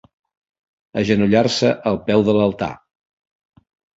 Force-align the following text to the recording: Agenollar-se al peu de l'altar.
Agenollar-se 1.01 1.69
al 1.91 2.01
peu 2.09 2.25
de 2.31 2.35
l'altar. 2.39 2.71